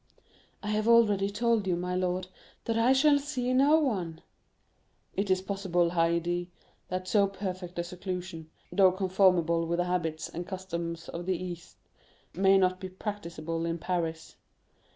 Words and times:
"I 0.63 0.69
have 0.69 0.87
already 0.87 1.29
told 1.29 1.67
you, 1.67 1.75
my 1.75 1.93
lord, 1.95 2.25
that 2.65 2.75
I 2.75 2.91
shall 2.91 3.19
see 3.19 3.53
no 3.53 3.79
one." 3.79 4.21
"It 5.15 5.29
is 5.29 5.43
possible, 5.43 5.91
Haydée, 5.91 6.47
that 6.87 7.07
so 7.07 7.27
perfect 7.27 7.77
a 7.77 7.83
seclusion, 7.83 8.49
though 8.71 8.91
conformable 8.93 9.67
with 9.67 9.77
the 9.77 9.83
habits 9.85 10.27
and 10.27 10.47
customs 10.47 11.07
of 11.09 11.27
the 11.27 11.37
East, 11.37 11.77
may 12.33 12.57
not 12.57 12.79
be 12.79 12.89
practicable 12.89 13.63
in 13.63 13.77
Paris. 13.77 14.37